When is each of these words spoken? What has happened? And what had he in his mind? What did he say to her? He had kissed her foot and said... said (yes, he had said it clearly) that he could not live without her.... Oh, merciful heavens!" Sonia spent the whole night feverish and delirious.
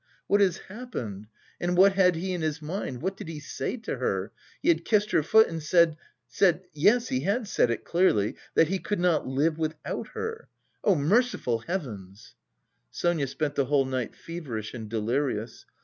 What 0.25 0.41
has 0.41 0.57
happened? 0.57 1.27
And 1.59 1.77
what 1.77 1.93
had 1.93 2.15
he 2.15 2.33
in 2.33 2.41
his 2.41 2.59
mind? 2.59 3.03
What 3.03 3.15
did 3.15 3.27
he 3.27 3.39
say 3.39 3.77
to 3.77 3.97
her? 3.97 4.31
He 4.59 4.69
had 4.69 4.83
kissed 4.83 5.11
her 5.11 5.21
foot 5.21 5.47
and 5.47 5.61
said... 5.61 5.95
said 6.27 6.63
(yes, 6.73 7.09
he 7.09 7.19
had 7.19 7.47
said 7.47 7.69
it 7.69 7.85
clearly) 7.85 8.33
that 8.55 8.67
he 8.69 8.79
could 8.79 8.99
not 8.99 9.27
live 9.27 9.59
without 9.59 10.07
her.... 10.15 10.47
Oh, 10.83 10.95
merciful 10.95 11.59
heavens!" 11.59 12.33
Sonia 12.89 13.27
spent 13.27 13.53
the 13.53 13.65
whole 13.65 13.85
night 13.85 14.15
feverish 14.15 14.73
and 14.73 14.89
delirious. 14.89 15.67